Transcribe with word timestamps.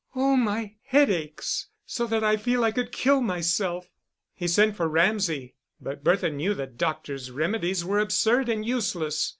"Oh, 0.15 0.35
my 0.35 0.73
head 0.85 1.11
aches, 1.11 1.67
so 1.85 2.07
that 2.07 2.23
I 2.23 2.35
feel 2.35 2.63
I 2.63 2.71
could 2.71 2.91
kill 2.91 3.21
myself." 3.21 3.87
He 4.33 4.47
sent 4.47 4.75
for 4.75 4.87
Ramsay, 4.87 5.53
but 5.79 6.03
Bertha 6.03 6.31
knew 6.31 6.55
the 6.55 6.65
doctor's 6.65 7.29
remedies 7.29 7.85
were 7.85 7.99
absurd 7.99 8.49
and 8.49 8.65
useless. 8.65 9.29